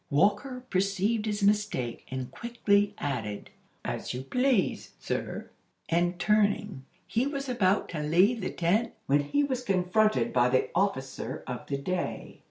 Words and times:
Walker 0.09 0.63
perceived 0.71 1.27
his 1.27 1.43
mistake, 1.43 2.07
and 2.09 2.31
quickly 2.31 2.95
added: 2.97 3.51
"As 3.85 4.15
you 4.15 4.23
please, 4.23 4.93
sir." 4.97 5.51
And 5.89 6.17
turning, 6.17 6.85
he 7.05 7.27
was 7.27 7.47
about 7.47 7.87
to 7.89 7.99
leave 7.99 8.41
the 8.41 8.49
tent, 8.49 8.93
when 9.05 9.19
he 9.19 9.43
was 9.43 9.61
confronted 9.61 10.33
by 10.33 10.49
the 10.49 10.69
"officer 10.73 11.43
of 11.45 11.67
the 11.67 11.77
day." 11.77 12.39